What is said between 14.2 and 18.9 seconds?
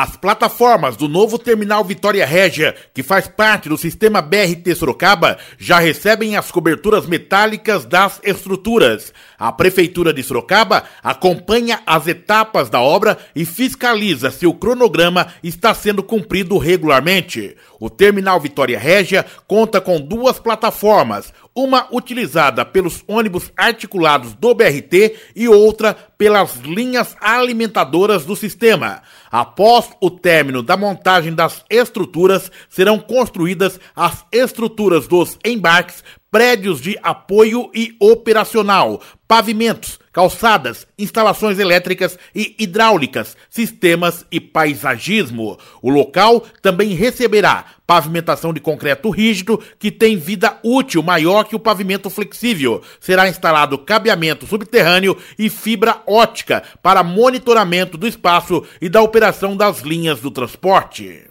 se o cronograma está sendo cumprido regularmente. O terminal Vitória